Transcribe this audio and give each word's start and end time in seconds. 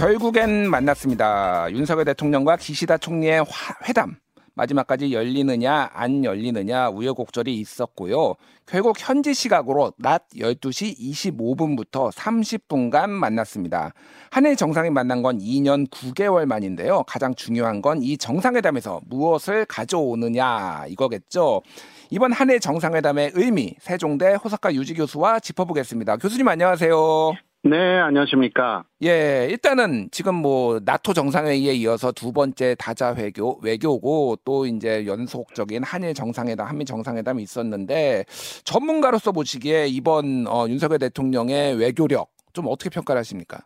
결국엔 0.00 0.70
만났습니다. 0.70 1.70
윤석열 1.72 2.06
대통령과 2.06 2.56
기시다 2.56 2.96
총리의 2.96 3.44
회담. 3.86 4.16
마지막까지 4.54 5.12
열리느냐 5.12 5.90
안 5.92 6.24
열리느냐 6.24 6.88
우여곡절이 6.88 7.54
있었고요. 7.56 8.34
결국 8.64 8.96
현지 8.98 9.34
시각으로 9.34 9.92
낮 9.98 10.26
12시 10.30 10.98
25분부터 10.98 12.10
30분간 12.12 13.10
만났습니다. 13.10 13.92
한일 14.30 14.56
정상이 14.56 14.88
만난 14.88 15.20
건 15.20 15.38
2년 15.38 15.86
9개월 15.90 16.46
만인데요. 16.46 17.02
가장 17.06 17.34
중요한 17.34 17.82
건 17.82 18.00
이 18.02 18.16
정상회담에서 18.16 19.02
무엇을 19.04 19.66
가져오느냐 19.66 20.86
이거겠죠. 20.88 21.60
이번 22.08 22.32
한일 22.32 22.58
정상회담의 22.60 23.32
의미 23.34 23.74
세종대 23.80 24.32
호사카 24.32 24.72
유지 24.72 24.94
교수와 24.94 25.40
짚어보겠습니다. 25.40 26.16
교수님 26.16 26.48
안녕하세요. 26.48 27.49
네, 27.62 27.98
안녕하십니까. 27.98 28.84
예, 29.02 29.46
일단은 29.50 30.08
지금 30.10 30.34
뭐 30.34 30.80
나토 30.82 31.12
정상회의에 31.12 31.74
이어서 31.74 32.10
두 32.10 32.32
번째 32.32 32.74
다자 32.78 33.10
외교 33.10 33.58
외교고 33.62 34.36
또 34.46 34.64
이제 34.64 35.06
연속적인 35.06 35.82
한일 35.82 36.14
정상회담, 36.14 36.66
한미 36.66 36.86
정상회담이 36.86 37.42
있었는데 37.42 38.24
전문가로서 38.64 39.32
보시기에 39.32 39.88
이번 39.88 40.46
어, 40.46 40.66
윤석열 40.68 40.98
대통령의 41.00 41.78
외교력 41.78 42.30
좀 42.54 42.64
어떻게 42.66 42.88
평가를 42.88 43.18
하십니까? 43.20 43.58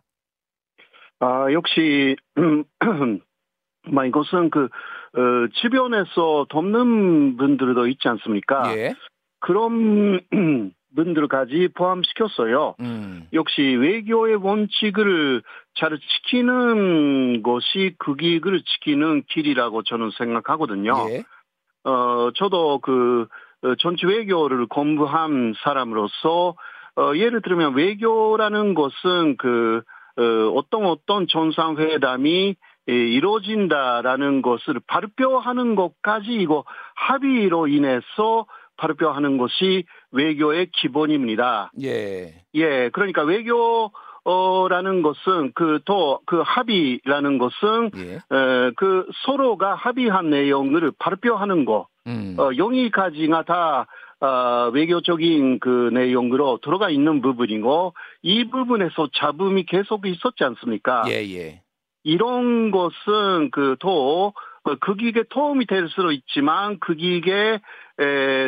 아, 1.19 1.47
역시 1.53 2.17
뭐 3.91 4.05
이것은 4.05 4.49
그 4.49 4.65
어, 4.65 5.47
주변에서 5.61 6.47
돕는 6.49 7.37
분들도 7.37 7.87
있지 7.87 8.09
않습니까? 8.09 8.75
예. 8.75 8.93
그런 9.39 10.19
분들까지 10.95 11.69
포함시켰어요. 11.75 12.75
음. 12.79 13.27
역시 13.33 13.61
외교의 13.61 14.35
원칙을 14.35 15.41
잘 15.75 15.97
지키는 15.99 17.43
것이 17.43 17.95
그 17.97 18.15
길을 18.15 18.61
지키는 18.63 19.23
길이라고 19.29 19.83
저는 19.83 20.11
생각하거든요. 20.17 20.93
예. 21.09 21.23
어, 21.83 22.31
저도 22.35 22.79
그 22.79 23.27
어, 23.63 23.75
전체 23.79 24.07
외교를 24.07 24.67
공부한 24.67 25.53
사람으로서 25.63 26.55
어, 26.97 27.15
예를 27.15 27.41
들면 27.41 27.75
외교라는 27.75 28.73
것은 28.73 29.37
그 29.37 29.81
어, 30.17 30.23
어떤 30.55 30.85
어떤 30.85 31.27
정상회담이 31.27 32.55
예, 32.87 32.93
이루어진다라는 32.93 34.41
것을 34.41 34.79
발표하는 34.87 35.75
것까지 35.75 36.31
이거 36.31 36.63
합의로 36.95 37.67
인해서 37.67 38.45
발표하는 38.77 39.37
것이 39.37 39.85
외교의 40.15 40.69
기본입니다. 40.71 41.71
예. 41.81 42.33
예, 42.55 42.89
그러니까 42.89 43.23
외교 43.23 43.91
어라는 44.23 45.03
것은 45.03 45.51
그 45.53 45.79
또그 45.85 46.25
그 46.25 46.41
합의라는 46.43 47.37
것은 47.37 47.91
예. 47.97 48.15
에, 48.15 48.71
그 48.75 49.07
서로가 49.25 49.75
합의한 49.75 50.31
내용을 50.31 50.91
발표하는 50.97 51.65
거 51.65 51.87
음. 52.07 52.35
어, 52.39 52.49
여기까지가 52.57 53.43
다 53.43 53.87
어, 54.21 54.71
외교적인 54.73 55.59
그 55.59 55.91
내용으로 55.93 56.59
들어가 56.63 56.89
있는 56.89 57.21
부분이고 57.21 57.93
이 58.23 58.49
부분에서 58.49 59.09
잡음이 59.13 59.65
계속 59.65 60.07
있었지 60.07 60.43
않습니까? 60.43 61.03
예, 61.07 61.23
예. 61.35 61.61
이런 62.03 62.71
것은 62.71 63.51
그또 63.51 64.33
그 64.81 64.95
기계 64.95 65.23
도움이 65.29 65.67
될 65.67 65.87
수도 65.89 66.11
있지만 66.11 66.79
그 66.79 66.95
기계 66.95 67.59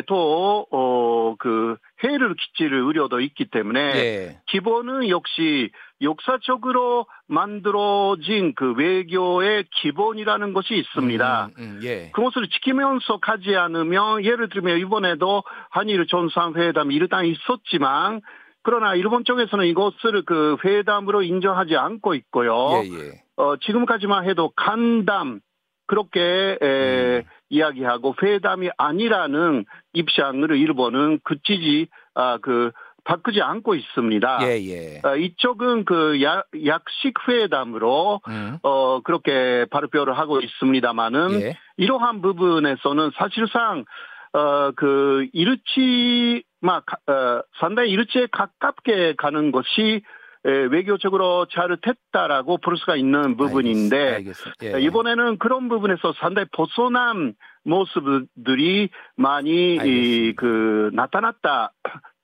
또어그 0.06 1.76
해를 2.02 2.34
끼칠 2.34 2.74
우려도 2.74 3.20
있기 3.20 3.46
때문에 3.46 3.92
네. 3.92 4.40
기본은 4.46 5.08
역시 5.08 5.70
역사적으로 6.02 7.06
만들어진 7.26 8.54
그 8.54 8.72
외교의 8.74 9.64
기본이라는 9.80 10.52
것이 10.52 10.74
있습니다. 10.74 11.50
음, 11.58 11.62
음, 11.62 11.80
예. 11.82 12.10
그것을 12.12 12.48
지키면서 12.48 13.18
가지 13.20 13.56
않으면 13.56 14.24
예를 14.24 14.48
들면 14.48 14.78
이번에도 14.78 15.42
한일 15.70 16.06
정상회담이 16.06 16.94
일단 16.94 17.26
있었지만 17.26 18.20
그러나 18.62 18.94
일본 18.94 19.24
쪽에서는 19.24 19.66
이것을 19.66 20.22
그 20.26 20.56
회담으로 20.64 21.22
인정하지 21.22 21.76
않고 21.76 22.14
있고요. 22.14 22.82
예, 22.84 22.88
예. 22.88 23.22
어, 23.36 23.56
지금까지만 23.56 24.28
해도 24.28 24.52
간담 24.54 25.40
그렇게 25.88 26.56
에, 26.60 27.18
음. 27.18 27.22
이야기하고 27.50 28.14
회담이 28.22 28.70
아니라는 28.76 29.64
입장을 29.94 30.48
일본은 30.50 31.18
그치지 31.24 31.88
아, 32.14 32.38
그 32.40 32.70
바꾸지 33.04 33.40
않고 33.40 33.74
있습니다. 33.74 34.38
예, 34.42 34.60
예. 34.68 35.00
어, 35.02 35.16
이쪽은 35.16 35.86
그 35.86 36.22
야, 36.22 36.42
약식 36.66 37.14
회담으로 37.26 38.20
음. 38.28 38.58
어 38.62 39.00
그렇게 39.00 39.64
발표를 39.70 40.18
하고 40.18 40.40
있습니다만은 40.40 41.40
예. 41.40 41.58
이러한 41.78 42.20
부분에서는 42.20 43.10
사실상 43.16 43.84
어 44.32 44.72
그 44.76 45.26
일치 45.32 46.42
막 46.60 46.84
어, 47.08 47.42
상당히 47.60 47.90
일치에 47.90 48.26
가깝게 48.30 49.14
가는 49.16 49.52
것이 49.52 50.02
외교적으로 50.50 51.46
잘 51.46 51.76
됐다라고 51.80 52.58
볼 52.58 52.76
수가 52.76 52.96
있는 52.96 53.36
부분인데 53.36 54.14
알겠습니다. 54.14 54.80
예. 54.80 54.84
이번에는 54.84 55.38
그런 55.38 55.68
부분에서 55.68 56.14
상당히 56.18 56.46
벗어난 56.52 57.34
모습들이 57.64 58.88
많이 59.16 59.76
이, 59.76 60.34
그 60.36 60.90
나타났다 60.94 61.72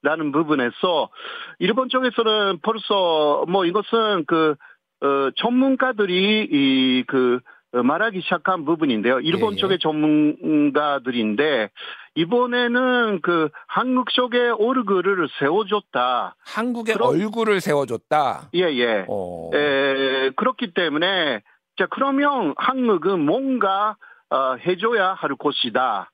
라는 0.03 0.33
부분에서 0.33 1.11
일본 1.59 1.89
쪽에서는 1.89 2.59
벌써 2.63 3.45
뭐 3.49 3.65
이것은 3.65 4.25
그 4.27 4.55
어, 5.01 5.31
전문가들이 5.37 6.49
이그 6.51 7.37
어, 7.37 7.41
말하기 7.83 8.21
시작한 8.23 8.65
부분인데요. 8.65 9.21
일본 9.21 9.53
예, 9.53 9.57
예. 9.57 9.61
쪽의 9.61 9.79
전문가들인데 9.81 11.71
이번에는 12.15 13.21
그 13.23 13.49
한국 13.67 14.11
쪽의 14.11 14.53
얼굴을 14.53 15.29
세워줬다. 15.39 16.37
한국의 16.47 16.95
그런, 16.95 17.09
얼굴을 17.09 17.61
세워줬다. 17.61 18.51
예예. 18.55 18.79
예. 18.79 19.05
어. 19.09 19.51
에, 19.55 20.31
그렇기 20.37 20.75
때문에 20.75 21.43
자 21.77 21.87
그러면 21.91 22.55
한국은 22.57 23.21
뭔가 23.21 23.97
어, 24.31 24.57
해줘야 24.67 25.15
할 25.15 25.35
것이다. 25.37 26.11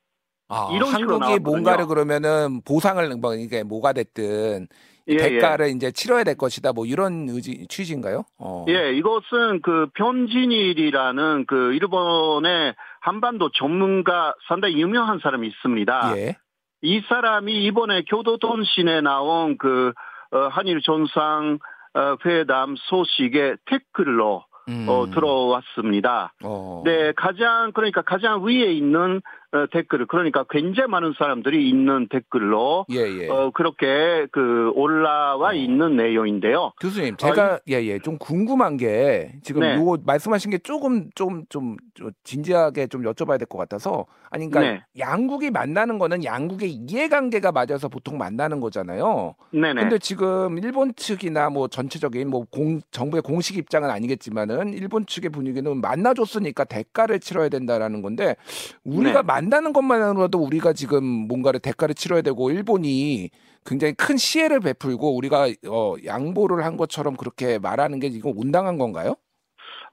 아, 0.49 0.69
이런 0.73 0.93
한국이 0.93 1.39
뭔가를 1.39 1.85
그러면은 1.85 2.61
보상을 2.65 3.07
뭐 3.17 3.35
이게 3.35 3.63
뭐가 3.63 3.93
됐든 3.93 4.67
예, 5.11 5.17
대가를 5.17 5.67
예. 5.67 5.71
이제 5.71 5.91
치러야 5.91 6.23
될 6.23 6.35
것이다. 6.37 6.73
뭐 6.73 6.85
이런 6.85 7.27
의지 7.29 7.67
취지인가요? 7.67 8.23
어. 8.39 8.65
예, 8.69 8.93
이것은 8.93 9.61
그 9.61 9.87
변진일이라는 9.93 11.45
그 11.47 11.73
일본의 11.73 12.75
한반도 12.99 13.49
전문가 13.51 14.33
상당히 14.47 14.81
유명한 14.81 15.19
사람이 15.19 15.47
있습니다. 15.47 16.13
예. 16.17 16.37
이 16.81 17.01
사람이 17.07 17.65
이번에 17.65 18.03
교도통신에 18.03 19.01
나온 19.01 19.57
그 19.57 19.93
어, 20.31 20.47
한일 20.47 20.81
정상 20.81 21.59
어, 21.93 22.15
회담 22.25 22.75
소식에 22.77 23.57
댓글로 23.65 24.45
음. 24.69 24.85
어, 24.87 25.07
들어왔습니다. 25.11 26.33
어. 26.43 26.81
네, 26.85 27.11
가장 27.15 27.71
그러니까 27.73 28.01
가장 28.01 28.43
위에 28.45 28.71
있는 28.71 29.17
어, 29.17 29.21
댓글 29.71 30.05
그러니까 30.07 30.45
굉장히 30.49 30.89
많은 30.89 31.13
사람들이 31.17 31.67
있는 31.69 32.07
댓글로 32.09 32.85
예, 32.91 32.97
예. 32.97 33.27
어, 33.29 33.51
그렇게 33.53 34.27
그 34.31 34.71
올라와 34.75 35.49
어. 35.49 35.53
있는 35.53 35.97
내용인데요. 35.97 36.73
교수님, 36.79 37.17
제가 37.17 37.59
예예 37.67 37.91
어, 37.91 37.93
예, 37.95 37.99
좀 37.99 38.17
궁금한 38.17 38.77
게 38.77 39.33
지금 39.43 39.61
네. 39.61 39.75
요거 39.75 39.99
말씀하신 40.05 40.51
게 40.51 40.57
조금 40.59 41.09
좀좀 41.15 41.77
진지하게 42.23 42.87
좀 42.87 43.03
여쭤봐야 43.03 43.37
될 43.37 43.47
것 43.51 43.57
같아서 43.57 44.05
아니 44.29 44.49
그러니까 44.49 44.73
네. 44.73 44.83
양국이 44.97 45.51
만나는 45.51 45.99
거는 45.99 46.23
양국의 46.23 46.71
이해관계가 46.71 47.51
맞아서 47.51 47.89
보통 47.89 48.17
만나는 48.17 48.61
거잖아요. 48.61 49.35
네네. 49.51 49.81
근데 49.81 49.97
지금 49.99 50.57
일본 50.57 50.93
측이나 50.95 51.49
뭐 51.49 51.67
전체적인 51.67 52.29
뭐 52.29 52.45
공, 52.49 52.79
정부의 52.91 53.21
공식 53.23 53.57
입장은 53.57 53.89
아니겠지만은 53.89 54.73
일본 54.73 55.05
측의 55.05 55.31
분위기는 55.31 55.81
만나줬으니까 55.81 56.63
대가를 56.63 57.19
치러야 57.19 57.49
된다라는 57.49 58.01
건데 58.01 58.37
우리가 58.85 59.21
네. 59.21 59.27
안다는 59.41 59.73
것만으로도 59.73 60.37
우리가 60.37 60.73
지금 60.73 61.03
뭔가를 61.03 61.59
대가를 61.59 61.95
치러야 61.95 62.21
되고 62.21 62.51
일본이 62.51 63.29
굉장히 63.65 63.93
큰 63.93 64.15
시혜를 64.17 64.59
베풀고 64.59 65.15
우리가 65.17 65.47
어, 65.67 65.95
양보를 66.05 66.63
한 66.63 66.77
것처럼 66.77 67.15
그렇게 67.17 67.57
말하는 67.57 67.99
게 67.99 68.07
이거 68.07 68.31
온당한 68.35 68.77
건가요? 68.77 69.15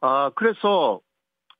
아 0.02 0.30
그래서 0.34 1.00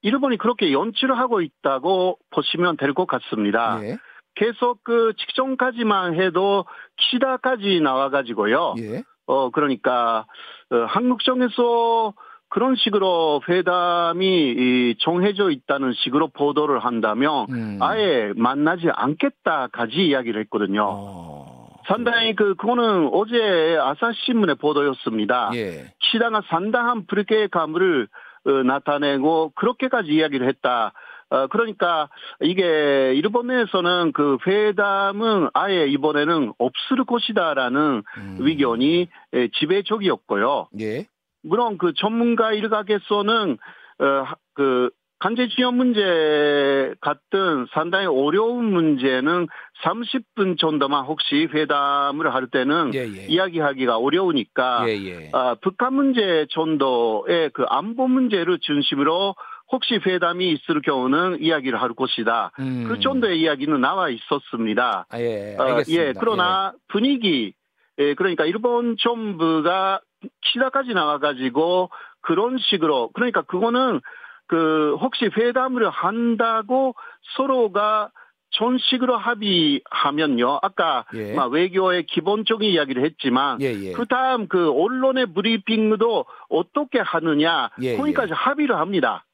일본이 0.03 0.37
그렇게 0.37 0.73
연출을 0.73 1.19
하고 1.19 1.41
있다고 1.41 2.19
보시면 2.31 2.77
될 2.77 2.93
것 2.93 3.07
같습니다. 3.07 3.81
예. 3.83 3.97
계속 4.35 4.85
그 4.85 5.13
직전까지만 5.19 6.15
해도 6.21 6.65
키시다까지 6.99 7.81
나와가지고요. 7.81 8.75
예. 8.79 9.03
어 9.27 9.51
그러니까 9.51 10.27
어, 10.71 10.77
한국 10.89 11.25
정에서 11.25 12.15
그런 12.49 12.77
식으로 12.77 13.43
회담이 13.49 14.97
정해져 15.01 15.51
있다는 15.51 15.93
식으로 15.93 16.29
보도를 16.29 16.79
한다면 16.81 17.47
음. 17.51 17.79
아예 17.81 18.33
만나지 18.37 18.89
않겠다까지 18.91 19.97
이야기를 19.97 20.41
했거든요. 20.43 20.87
어. 20.89 21.69
상당히 21.87 22.35
그 22.35 22.55
그거는 22.55 23.09
어제 23.13 23.79
아사신문의 23.81 24.57
보도였습니다. 24.57 25.51
예. 25.55 25.87
시당가 26.01 26.43
상당한 26.49 27.07
불쾌감을 27.07 28.09
어, 28.45 28.51
나타내고 28.51 29.53
그렇게까지 29.55 30.11
이야기를 30.11 30.47
했다. 30.49 30.93
어, 31.31 31.47
그러니까 31.49 32.09
이게 32.41 33.13
일본에서는 33.15 34.13
그 34.13 34.39
회담은 34.47 35.49
아예 35.53 35.87
이번에는 35.87 36.53
없을 36.59 37.05
것이다라는 37.05 38.03
음. 38.17 38.37
의견이 38.41 39.09
예, 39.35 39.49
지배적이었고요. 39.59 40.69
예. 40.81 41.07
물론 41.43 41.79
그 41.79 41.93
전문가 41.95 42.53
일각에서는 42.53 43.59
어, 44.01 44.25
그 44.55 44.91
간제지원 45.21 45.77
문제 45.77 46.95
같은 47.01 47.67
상당히 47.73 48.07
어려운 48.07 48.67
문제는 48.67 49.49
30분 49.83 50.59
정도만 50.59 51.05
혹시 51.07 51.49
회담을 51.53 52.33
할 52.33 52.47
때는 52.47 52.93
예, 52.95 53.01
예. 53.01 53.27
이야기하기가 53.27 53.99
어려우니까 53.99 54.89
예, 54.89 54.93
예. 54.93 55.31
어, 55.33 55.57
북한 55.61 55.95
문제 55.95 56.47
정도의 56.51 57.51
그 57.53 57.65
안보 57.69 58.07
문제를 58.07 58.59
중심으로 58.61 59.35
혹시 59.71 59.99
회담이 60.05 60.51
있을 60.53 60.81
경우는 60.83 61.39
이야기를 61.41 61.81
할 61.81 61.95
것이다. 61.95 62.53
음. 62.61 62.85
그 62.89 63.01
정도의 63.01 63.41
이야기는 63.41 63.81
나와 63.81 64.09
있었습니다. 64.09 65.07
아, 65.09 65.21
예, 65.21 65.57
어, 65.59 65.63
알겠습니다. 65.63 66.03
어, 66.03 66.07
예, 66.07 66.13
그러나 66.19 66.73
예. 66.75 66.79
분위기, 66.89 67.53
예, 67.99 68.15
그러니까 68.15 68.45
일본 68.45 68.97
정부가 68.99 70.01
키다까지 70.43 70.95
나와가지고 70.95 71.91
그런 72.21 72.59
식으로 72.59 73.11
그러니까 73.15 73.43
그거는 73.43 74.01
그 74.47 74.97
혹시 75.01 75.27
회담을 75.37 75.89
한다고 75.91 76.95
서로가 77.37 78.11
전식으로 78.51 79.17
합의하면요. 79.17 80.61
아까 80.63 81.05
예. 81.15 81.37
외교의 81.51 82.07
기본적인 82.07 82.69
이야기를 82.69 83.05
했지만 83.05 83.61
예, 83.61 83.67
예. 83.67 83.93
그다음 83.93 84.49
그 84.49 84.71
언론의 84.71 85.35
브리핑도 85.35 86.25
어떻게 86.49 86.99
하느냐 86.99 87.71
예, 87.83 87.97
거기까지 87.97 88.31
예. 88.31 88.35
합의를 88.35 88.77
합니다. 88.77 89.25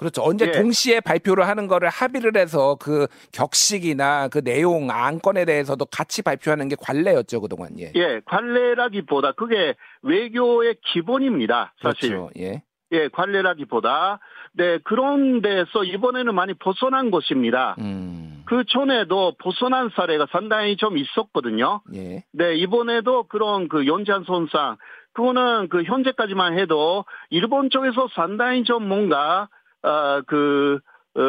그렇죠. 0.00 0.22
언제 0.22 0.46
예. 0.46 0.52
동시에 0.52 1.00
발표를 1.00 1.46
하는 1.46 1.66
거를 1.66 1.90
합의를 1.90 2.34
해서 2.34 2.74
그 2.80 3.06
격식이나 3.34 4.28
그 4.28 4.42
내용 4.42 4.90
안건에 4.90 5.44
대해서도 5.44 5.84
같이 5.84 6.22
발표하는 6.22 6.70
게 6.70 6.76
관례였죠 6.80 7.42
그동안. 7.42 7.78
예. 7.78 7.92
예, 7.94 8.22
관례라기보다 8.24 9.32
그게 9.32 9.74
외교의 10.00 10.76
기본입니다. 10.86 11.74
사실. 11.82 12.12
그렇죠. 12.16 12.30
예. 12.38 12.62
예, 12.92 13.08
관례라기보다 13.08 14.20
네 14.54 14.78
그런 14.84 15.42
데서 15.42 15.84
이번에는 15.84 16.34
많이 16.34 16.54
벗어난 16.54 17.10
것입니다. 17.10 17.76
음. 17.80 18.42
그 18.46 18.64
전에도 18.68 19.34
벗어난 19.38 19.90
사례가 19.94 20.28
상당히 20.32 20.78
좀 20.78 20.96
있었거든요. 20.96 21.82
예. 21.94 22.24
네 22.32 22.54
이번에도 22.54 23.24
그런 23.24 23.68
그 23.68 23.86
연장 23.86 24.24
손상 24.24 24.78
그거는 25.12 25.68
그 25.68 25.82
현재까지만 25.82 26.58
해도 26.58 27.04
일본 27.28 27.68
쪽에서 27.68 28.08
상당히 28.14 28.64
좀 28.64 28.88
뭔가 28.88 29.50
아 29.82 30.22
그 30.26 30.80
어, 31.14 31.20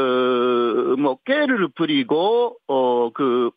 뭐, 0.98 1.18
깨를 1.26 1.70
부리고, 1.70 2.58
어, 2.68 3.10
그, 3.12 3.50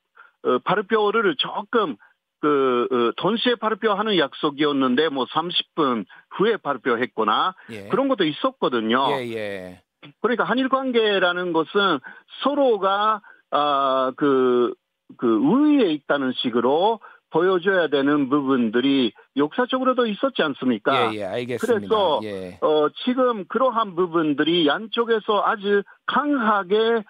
어, 0.43 0.58
발표를 0.64 1.37
조금 1.37 1.96
그 2.41 2.87
어, 2.91 3.12
동시에 3.17 3.55
발표하는 3.55 4.19
약속이었는데 4.19 5.08
뭐 5.08 5.25
30분 5.25 6.05
후에 6.37 6.58
발표했거나 6.58 7.55
예. 7.70 7.88
그런 7.88 8.08
것도 8.08 8.25
있었거든요. 8.25 9.06
예, 9.12 9.32
예. 9.32 9.82
그러니까 10.20 10.44
한일 10.44 10.69
관계라는 10.69 11.55
것은 11.55 12.00
서로가 12.43 13.23
아 13.50 14.12
그그 14.17 14.75
그 15.17 15.26
우위에 15.26 15.91
있다는 15.93 16.32
식으로 16.43 17.00
보여줘야 17.34 17.88
되는 17.88 18.28
부분들이 18.28 19.12
역사적으로도 19.36 20.06
있었지 20.06 20.40
않습니까? 20.42 21.12
예, 21.12 21.19
예, 21.19 21.25
알겠습니다. 21.25 21.78
그래서 21.78 22.20
예. 22.22 22.58
어, 22.60 22.88
지금 23.04 23.44
그러한 23.48 23.96
부분들이 23.96 24.69
양쪽에서 24.69 25.42
아주 25.44 25.82
강하게 26.06 27.02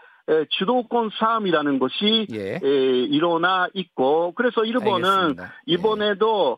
주도권 0.49 1.11
싸움이라는 1.19 1.79
것이 1.79 2.27
예. 2.33 2.59
일어나 2.63 3.69
있고 3.75 4.33
그래서 4.35 4.65
일본은 4.65 5.05
알겠습니다. 5.05 5.45
예. 5.45 5.49
이번에도 5.67 6.57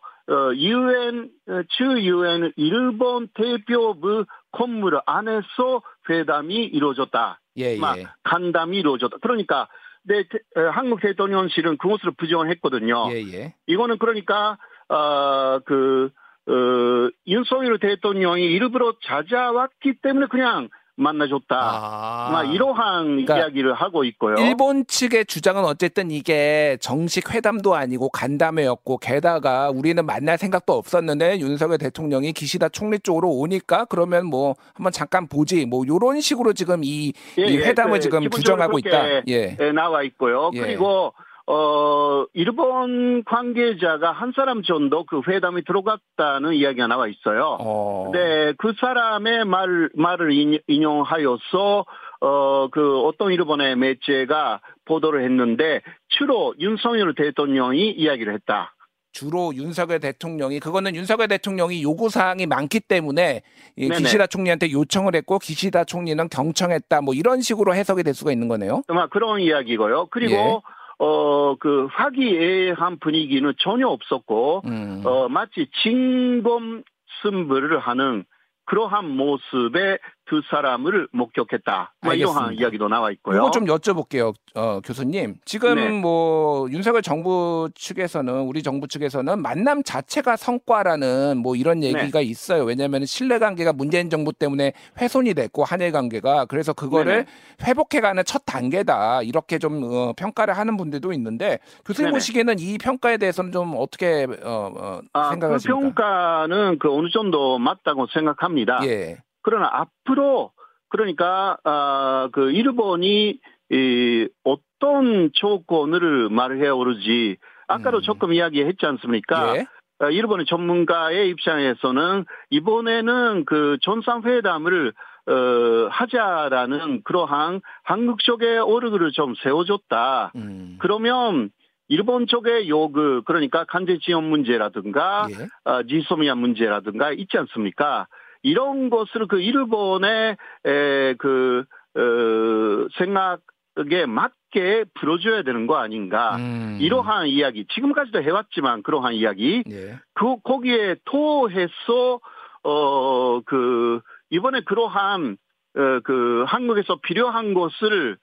유엔 0.54 1.30
어, 1.48 1.62
주 1.70 1.84
유엔 2.02 2.52
일본 2.54 3.26
대표부 3.34 4.26
건물 4.52 5.00
안에서 5.04 5.82
회담이 6.08 6.54
이루어졌다. 6.54 7.40
예, 7.58 7.74
예. 7.74 8.06
간담이 8.22 8.76
이루어졌다. 8.76 9.16
그러니까 9.20 9.66
네, 10.08 10.24
한국 10.72 11.00
대통령실은 11.00 11.78
그것을 11.78 12.12
부정을 12.16 12.50
했거든요. 12.50 13.10
예, 13.10 13.22
예. 13.32 13.54
이거는 13.66 13.98
그러니까 13.98 14.56
어그 14.88 16.10
어, 16.48 17.10
윤석열 17.26 17.78
대통령이 17.80 18.44
일부러 18.44 18.94
찾아왔기 19.02 19.94
때문에 20.00 20.26
그냥 20.26 20.68
만나줬다. 20.96 21.56
아. 21.56 22.30
막 22.32 22.54
이러한 22.54 23.04
그러니까 23.04 23.38
이야기를 23.38 23.74
하고 23.74 24.04
있고요. 24.04 24.36
일본 24.38 24.86
측의 24.86 25.26
주장은 25.26 25.64
어쨌든 25.64 26.10
이게 26.10 26.76
정식 26.80 27.32
회담도 27.32 27.74
아니고 27.74 28.08
간담회였고 28.08 28.98
게다가 28.98 29.70
우리는 29.70 30.04
만날 30.04 30.38
생각도 30.38 30.72
없었는데 30.72 31.38
윤석열 31.38 31.78
대통령이 31.78 32.32
기시다 32.32 32.68
총리 32.68 32.98
쪽으로 32.98 33.30
오니까 33.30 33.84
그러면 33.86 34.26
뭐 34.26 34.54
한번 34.74 34.92
잠깐 34.92 35.28
보지 35.28 35.66
뭐 35.66 35.84
이런 35.84 36.20
식으로 36.20 36.52
지금 36.54 36.82
이, 36.82 37.12
예, 37.38 37.42
이 37.44 37.56
예, 37.56 37.66
회담을 37.66 37.96
예, 37.96 38.00
지금 38.00 38.28
부정하고 38.28 38.78
있다. 38.78 39.26
예. 39.28 39.56
나와 39.74 40.02
있고요. 40.02 40.50
예. 40.54 40.60
그리고 40.60 41.12
어, 41.48 42.26
일본 42.34 43.22
관계자가 43.24 44.10
한 44.10 44.32
사람 44.34 44.62
정도 44.62 45.04
그 45.04 45.20
회담이 45.26 45.64
들어갔다는 45.64 46.54
이야기가 46.54 46.88
나와 46.88 47.06
있어요. 47.06 47.56
어. 47.60 48.10
네, 48.12 48.52
그 48.58 48.72
사람의 48.80 49.44
말, 49.44 49.88
말을 49.94 50.62
인용하여서, 50.66 51.84
어, 52.20 52.68
그 52.72 53.00
어떤 53.02 53.32
일본의 53.32 53.76
매체가 53.76 54.60
보도를 54.86 55.22
했는데, 55.22 55.82
주로 56.08 56.52
윤석열 56.58 57.14
대통령이 57.14 57.90
이야기를 57.92 58.34
했다. 58.34 58.72
주로 59.12 59.54
윤석열 59.54 59.98
대통령이 59.98 60.60
그거는 60.60 60.94
윤석열 60.94 61.28
대통령이 61.28 61.82
요구 61.82 62.10
사항이 62.10 62.44
많기 62.44 62.80
때문에 62.80 63.40
기시다 63.74 64.26
총리한테 64.26 64.70
요청을 64.72 65.14
했고 65.16 65.38
기시다 65.38 65.84
총리는 65.84 66.28
경청했다 66.28 67.00
뭐 67.00 67.14
이런 67.14 67.40
식으로 67.40 67.74
해석이 67.74 68.02
될 68.02 68.12
수가 68.12 68.30
있는 68.30 68.46
거네요. 68.46 68.82
아마 68.88 69.08
그런 69.08 69.40
이야기고요. 69.40 70.08
그리고 70.10 70.34
예. 70.34 70.60
어, 70.98 71.56
그, 71.56 71.86
화기애애한 71.90 72.98
분위기는 72.98 73.52
전혀 73.58 73.86
없었고, 73.88 74.62
음. 74.66 75.02
어, 75.04 75.28
마치 75.28 75.68
진검 75.82 76.82
승부를 77.22 77.78
하는 77.78 78.24
그러한 78.64 79.08
모습의 79.08 79.98
두 80.26 80.42
사람을 80.50 81.08
목격했다. 81.12 81.94
뭐 82.02 82.14
이러한 82.14 82.54
이야기도 82.54 82.88
나와 82.88 83.10
있고요. 83.12 83.36
이거 83.36 83.50
좀 83.50 83.64
여쭤볼게요, 83.66 84.34
어, 84.54 84.80
교수님. 84.80 85.36
지금 85.44 85.74
네. 85.76 85.88
뭐 85.88 86.68
윤석열 86.70 87.02
정부 87.02 87.68
측에서는 87.74 88.42
우리 88.42 88.62
정부 88.62 88.88
측에서는 88.88 89.40
만남 89.40 89.82
자체가 89.82 90.36
성과라는 90.36 91.38
뭐 91.38 91.54
이런 91.54 91.80
네. 91.80 91.88
얘기가 91.88 92.18
네. 92.18 92.24
있어요. 92.24 92.64
왜냐하면 92.64 93.06
신뢰 93.06 93.38
관계가 93.38 93.72
문재인 93.72 94.10
정부 94.10 94.32
때문에 94.32 94.72
훼손이 95.00 95.34
됐고 95.34 95.64
한일 95.64 95.92
관계가 95.92 96.46
그래서 96.46 96.72
그거를 96.72 97.24
네네. 97.24 97.26
회복해가는 97.68 98.24
첫 98.26 98.42
단계다 98.44 99.22
이렇게 99.22 99.58
좀 99.58 99.82
어, 99.84 100.12
평가를 100.16 100.56
하는 100.56 100.76
분들도 100.76 101.12
있는데 101.12 101.58
교수님 101.84 102.08
네네. 102.08 102.16
보시기에는 102.16 102.58
이 102.58 102.78
평가에 102.78 103.16
대해서는 103.16 103.52
좀 103.52 103.74
어떻게 103.76 104.26
어, 104.42 104.72
어, 104.76 105.00
아, 105.12 105.22
그 105.22 105.30
생각하십니까? 105.30 105.78
그 105.78 105.84
평가는 105.86 106.78
그 106.80 106.92
어느 106.92 107.08
정도 107.10 107.58
맞다고 107.58 108.08
생각합니다. 108.08 108.80
예. 108.84 109.18
그러나 109.46 109.70
앞으로 109.72 110.50
그러니까 110.88 111.56
아 111.64 112.28
그 112.32 112.50
일본이 112.50 113.38
이 113.70 114.28
어떤 114.44 115.30
조건을 115.32 116.28
말해 116.30 116.68
오르지 116.68 117.36
아까도 117.68 117.98
음. 117.98 118.02
조금 118.02 118.32
이야기했지 118.32 118.84
않습니까? 118.86 119.56
예. 119.56 119.66
아, 119.98 120.10
일본의 120.10 120.46
전문가의 120.46 121.30
입장에서는 121.30 122.24
이번에는 122.50 123.44
그 123.46 123.78
전상회담을 123.82 124.92
어, 125.28 125.88
하자라는 125.90 127.02
그러한 127.02 127.60
한국 127.82 128.20
쪽의 128.20 128.60
오르그를 128.60 129.10
좀 129.12 129.34
세워줬다. 129.42 130.32
음. 130.36 130.76
그러면 130.78 131.50
일본 131.88 132.26
쪽의 132.26 132.68
요구 132.68 133.22
그러니까 133.24 133.64
간제 133.64 133.98
지원 134.02 134.24
문제라든가 134.24 135.26
예. 135.30 135.70
어, 135.70 135.82
지소미아 135.82 136.34
문제라든가 136.34 137.12
있지 137.12 137.38
않습니까? 137.38 138.06
이런 138.42 138.90
것을 138.90 139.26
그 139.28 139.40
일본의 139.40 140.36
에, 140.64 141.14
그 141.14 141.64
어, 141.94 142.88
생각에 142.98 144.06
맞게 144.06 144.84
풀어줘야 144.94 145.42
되는 145.42 145.66
거 145.66 145.76
아닌가 145.76 146.36
음. 146.36 146.78
이러한 146.80 147.28
이야기 147.28 147.66
지금까지도 147.74 148.22
해왔지만 148.22 148.82
그러한 148.82 149.14
이야기 149.14 149.64
예. 149.70 149.98
그 150.14 150.36
거기에 150.42 150.96
토해서 151.04 152.20
어 152.62 153.40
그 153.46 154.00
이번에 154.30 154.60
그러한 154.62 155.36
어, 155.76 156.00
그 156.04 156.44
한국에서 156.46 157.00
필요한 157.02 157.54
것을 157.54 158.16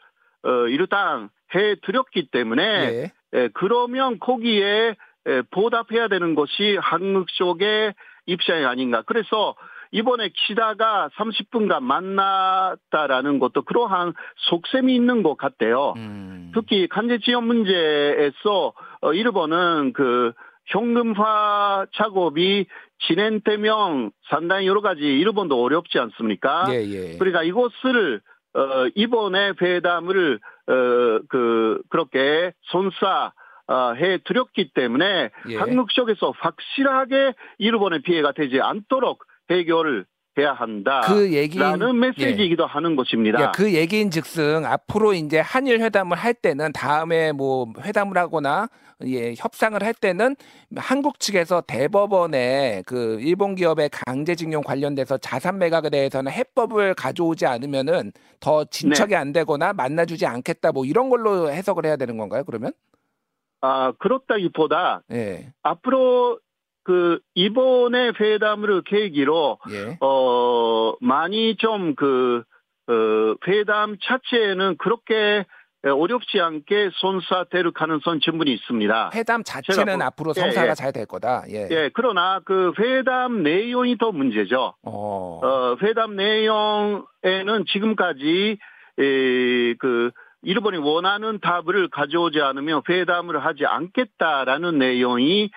어, 0.43 0.67
일단 0.67 1.29
해 1.55 1.75
드렸기 1.81 2.29
때문에 2.31 2.63
예. 2.63 3.39
에, 3.39 3.49
그러면 3.53 4.19
거기에 4.19 4.95
에, 5.25 5.41
보답해야 5.51 6.07
되는 6.07 6.35
것이 6.35 6.77
한국 6.81 7.27
쪽의 7.29 7.93
입장이 8.25 8.65
아닌가. 8.65 9.03
그래서 9.05 9.55
이번에 9.93 10.29
키다가 10.33 11.09
30분간 11.15 11.81
만났다라는 11.83 13.37
것도 13.37 13.61
그러한 13.61 14.13
속셈이 14.49 14.93
있는 14.93 15.21
것 15.21 15.37
같대요. 15.37 15.93
음. 15.97 16.51
특히 16.55 16.87
간제 16.87 17.19
지원 17.19 17.45
문제에서 17.45 18.73
어, 19.01 19.13
일본은 19.13 19.93
그 19.93 20.33
현금화 20.65 21.85
작업이 21.93 22.65
진행되면 23.07 24.11
상당히 24.29 24.65
여러 24.65 24.81
가지 24.81 25.01
일본도 25.01 25.61
어렵지 25.61 25.99
않습니까? 25.99 26.65
예, 26.69 26.83
예. 26.85 27.17
그러니까 27.17 27.43
이것을 27.43 28.21
어, 28.55 28.87
이번에 28.95 29.53
회담을 29.61 30.39
어, 30.67 31.19
그 31.29 31.81
그렇게 31.89 32.53
손사 32.63 33.31
어, 33.67 33.93
해 33.93 34.17
드렸기 34.23 34.71
때문에 34.73 35.29
예. 35.49 35.57
한국 35.57 35.93
쪽에서 35.93 36.33
확실하게 36.35 37.33
일본의 37.59 38.01
피해가 38.01 38.31
되지 38.31 38.59
않도록 38.59 39.23
해결을 39.49 40.05
해야 40.37 40.53
한다. 40.53 41.01
그 41.01 41.31
얘기라는 41.31 41.99
메시지이기도 41.99 42.63
예. 42.63 42.67
하는 42.67 42.95
것입니다. 42.95 43.39
예, 43.39 43.47
그 43.53 43.73
얘기인즉슨 43.73 44.65
앞으로 44.65 45.13
이제 45.13 45.39
한일 45.39 45.79
회담을 45.81 46.17
할 46.17 46.33
때는 46.33 46.71
다음에 46.73 47.31
뭐 47.31 47.71
회담을 47.79 48.17
하거나 48.17 48.67
예, 49.05 49.35
협상을 49.37 49.81
할 49.83 49.93
때는 49.93 50.35
한국 50.75 51.19
측에서 51.19 51.61
대법원에 51.61 52.83
그 52.85 53.19
일본 53.21 53.53
기업의 53.53 53.89
강제징용 53.91 54.63
관련돼서 54.63 55.17
자산 55.17 55.59
매각에 55.59 55.89
대해서는 55.89 56.31
해법을 56.31 56.95
가져오지 56.95 57.45
않으면은 57.45 58.11
더 58.39 58.63
진척이 58.65 59.11
네. 59.11 59.15
안 59.17 59.33
되거나 59.33 59.73
만나주지 59.73 60.25
않겠다 60.25 60.71
뭐 60.71 60.85
이런 60.85 61.09
걸로 61.09 61.51
해석을 61.51 61.85
해야 61.85 61.95
되는 61.95 62.17
건가요? 62.17 62.43
그러면? 62.43 62.71
아 63.61 63.93
그렇다기보다 63.99 65.03
예. 65.11 65.53
앞으로 65.61 66.39
그 66.83 67.19
이번에 67.35 68.11
회담을 68.19 68.83
계기로 68.83 69.59
예. 69.71 69.97
어 70.01 70.93
많이 71.01 71.55
좀그 71.55 72.43
어, 72.87 72.93
회담 73.47 73.95
자체는 74.01 74.77
그렇게 74.77 75.45
어렵지 75.85 76.39
않게 76.39 76.91
손사될 76.93 77.71
가능성 77.71 78.21
충분히 78.21 78.53
있습니다. 78.53 79.11
회담 79.13 79.43
자체는 79.43 80.01
앞으로 80.01 80.31
성사가 80.33 80.67
예, 80.67 80.69
예. 80.69 80.73
잘 80.73 80.93
될 80.93 81.05
거다. 81.05 81.43
예. 81.49 81.67
예. 81.71 81.89
그러나 81.93 82.39
그 82.45 82.71
회담 82.79 83.43
내용이 83.43 83.97
더 83.97 84.11
문제죠. 84.11 84.75
어, 84.81 85.39
어 85.43 85.75
회담 85.81 86.15
내용에는 86.15 87.65
지금까지 87.67 88.57
에, 88.99 89.73
그 89.75 90.11
일본이 90.43 90.77
원하는 90.77 91.39
답을 91.39 91.89
가져오지 91.89 92.41
않으면 92.41 92.81
회담을 92.87 93.43
하지 93.43 93.65
않겠다라는 93.65 94.77
내용이 94.77 95.43
에, 95.43 95.49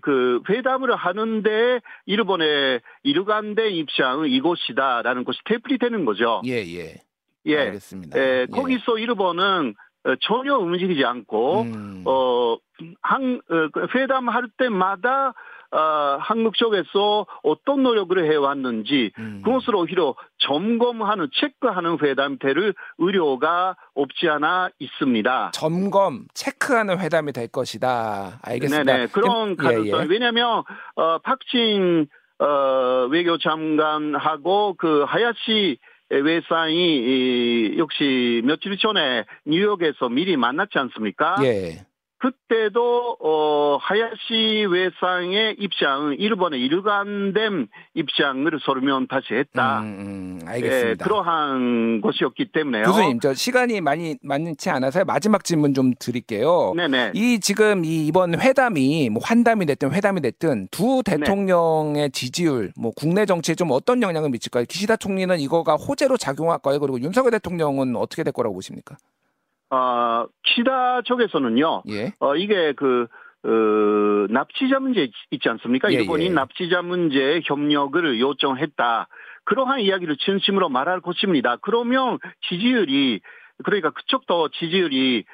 그 0.00 0.42
회담을 0.48 0.94
하는데 0.96 1.80
일본의 2.06 2.80
일관된 3.04 3.72
입장은 3.72 4.28
이곳이다라는 4.28 5.24
것이 5.24 5.38
태플이 5.44 5.78
되는 5.78 6.04
거죠. 6.04 6.42
예, 6.44 6.64
예. 6.66 7.00
예. 7.46 7.58
알겠습니다. 7.58 8.18
에, 8.18 8.40
예. 8.42 8.46
거기서 8.46 8.98
일본은 8.98 9.74
어, 10.04 10.14
전혀 10.20 10.56
움직이지 10.56 11.04
않고 11.04 11.62
음. 11.62 12.02
어한 12.04 13.40
어, 13.48 13.68
그 13.72 13.86
회담할 13.94 14.48
때마다 14.56 15.34
어, 15.72 16.18
한국 16.20 16.54
쪽에서 16.54 17.26
어떤 17.42 17.82
노력을 17.82 18.30
해왔는지 18.30 19.10
음. 19.18 19.40
그것을 19.42 19.74
오히려 19.74 20.14
점검하는 20.38 21.28
체크하는 21.32 21.98
회담대를 22.02 22.74
의료가 22.98 23.76
없지 23.94 24.28
않아 24.28 24.68
있습니다. 24.78 25.52
점검 25.54 26.26
체크하는 26.34 26.98
회담이 26.98 27.32
될 27.32 27.48
것이다. 27.48 28.40
알겠습니다. 28.42 28.92
네네 28.92 29.06
그런 29.08 29.56
가능성 29.56 30.00
예, 30.00 30.04
예. 30.04 30.06
왜냐하면 30.08 30.62
어, 30.94 31.18
팍친 31.18 32.06
어, 32.38 33.06
외교 33.10 33.38
장관하고 33.38 34.74
그 34.76 35.04
하야시 35.06 35.78
외상이 36.10 37.74
역시 37.78 38.42
며칠 38.44 38.76
전에 38.76 39.24
뉴욕에서 39.46 40.10
미리 40.10 40.36
만났지 40.36 40.78
않습니까? 40.78 41.36
예. 41.42 41.86
그때도 42.22 43.16
어 43.20 43.78
하야시 43.80 44.66
외상의 44.70 45.56
입장은 45.58 46.20
일본의 46.20 46.60
일관된 46.60 47.66
입장을 47.94 48.48
서르면 48.64 49.08
다시 49.08 49.34
했다. 49.34 49.80
음, 49.80 50.38
음, 50.40 50.40
알겠습니다. 50.46 50.90
예, 50.90 50.94
그러한 50.94 52.00
것이었기 52.00 52.52
때문에요. 52.52 52.84
교수님, 52.84 53.18
저 53.18 53.34
시간이 53.34 53.80
많이 53.80 54.16
많지 54.22 54.70
않아서 54.70 55.04
마지막 55.04 55.42
질문 55.42 55.74
좀 55.74 55.94
드릴게요. 55.98 56.74
네네. 56.76 57.10
이 57.14 57.40
지금 57.40 57.84
이 57.84 58.06
이번 58.06 58.40
회담이 58.40 59.10
뭐 59.10 59.20
환담이 59.24 59.66
됐든 59.66 59.92
회담이 59.92 60.20
됐든 60.20 60.68
두 60.70 61.02
네. 61.04 61.16
대통령의 61.16 62.02
네. 62.04 62.08
지지율, 62.10 62.72
뭐 62.78 62.92
국내 62.94 63.26
정치에 63.26 63.56
좀 63.56 63.72
어떤 63.72 64.00
영향을 64.00 64.30
미칠까요? 64.30 64.66
기시다 64.68 64.94
총리는 64.96 65.40
이거가 65.40 65.74
호재로 65.74 66.16
작용할까요? 66.18 66.78
그리고 66.78 67.00
윤석열 67.00 67.32
대통령은 67.32 67.96
어떻게 67.96 68.22
될 68.22 68.32
거라고 68.32 68.54
보십니까? 68.54 68.96
어, 69.72 70.26
키다 70.42 71.00
쪽에서는요. 71.02 71.84
예. 71.88 72.12
어, 72.18 72.36
이게 72.36 72.74
그, 72.74 73.06
어, 73.44 74.26
납치자 74.28 74.80
문제 74.80 75.08
있지 75.30 75.48
않습니까? 75.48 75.90
예, 75.92 75.96
일본이 75.96 76.26
예. 76.26 76.28
납치자 76.28 76.82
문제 76.82 77.40
협력을 77.44 78.20
요청했다. 78.20 79.08
그러한 79.44 79.80
이야기를 79.80 80.18
진심으로 80.18 80.68
말할 80.68 81.00
것입니다. 81.00 81.56
그러면 81.62 82.18
지지율이, 82.48 83.20
그러니까 83.64 83.90
그쪽도 83.90 84.50
지지율이 84.50 85.18
에, 85.18 85.24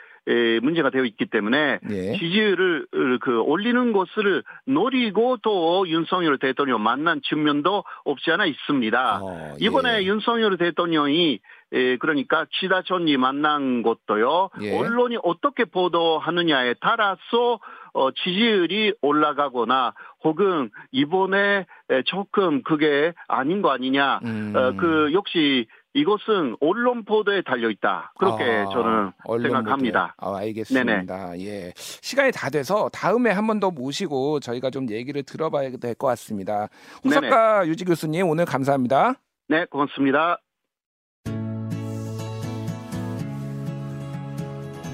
문제가 0.63 0.91
되어 0.91 1.05
있기 1.05 1.27
때문에 1.27 1.79
예. 1.91 2.13
지지율을 2.13 2.87
그 3.21 3.41
올리는 3.41 3.93
것을 3.93 4.43
노리고 4.67 5.39
또 5.43 5.89
윤석열 5.89 6.39
대통령 6.39 6.83
만난 6.83 7.21
측면도 7.23 7.85
없지 8.05 8.31
않아 8.33 8.47
있습니다. 8.47 9.21
어, 9.23 9.55
예. 9.61 9.65
이번에 9.65 10.05
윤석열 10.05 10.59
대통령이 10.59 11.41
에, 11.71 11.97
그러니까 11.99 12.47
치다 12.59 12.83
전이 12.83 13.17
만난 13.19 13.83
것도요. 13.83 14.51
예. 14.63 14.79
언론이 14.79 15.19
어떻게 15.23 15.65
보도하느냐에 15.65 16.75
따라서 16.81 17.61
어, 17.93 18.11
지지율이 18.11 18.95
올라가거나 19.03 19.93
혹은 20.25 20.71
이번에 20.93 21.67
조금 22.05 22.63
그게 22.63 23.13
아닌 23.27 23.61
거 23.63 23.71
아니냐. 23.71 24.21
음. 24.25 24.53
어, 24.55 24.73
그 24.77 25.11
역시 25.13 25.67
이것은 25.95 26.57
언론 26.61 27.05
보도에 27.05 27.43
달려 27.43 27.71
있다. 27.71 28.13
그렇게 28.19 28.45
아, 28.45 28.67
저는 28.71 29.13
생각합니다. 29.43 30.15
아, 30.19 30.37
알겠습니다. 30.37 30.85
네네. 31.33 31.45
예. 31.45 31.73
시간이 31.77 32.31
다 32.33 32.51
돼서 32.51 32.89
다음에 32.93 33.31
한 33.31 33.47
번 33.47 33.59
더 33.59 33.71
모시고 33.71 34.41
저희가 34.41 34.71
좀 34.71 34.89
얘기를 34.91 35.23
들어봐야 35.23 35.71
될 35.71 35.95
것 35.95 36.07
같습니다. 36.09 36.69
호사카 37.05 37.67
유지 37.67 37.85
교수님 37.85 38.29
오늘 38.29 38.45
감사합니다. 38.45 39.15
네, 39.49 39.65
고맙습니다. 39.67 40.39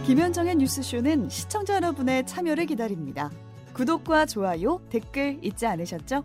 김현정의 0.07 0.57
뉴스쇼는 0.57 1.29
시청자 1.31 1.77
여러분의 1.77 2.27
참여를 2.27 2.67
기다립니다. 2.67 3.31
구독과 3.75 4.27
좋아요, 4.27 4.81
댓글 4.91 5.39
잊지 5.43 5.67
않으셨죠? 5.67 6.25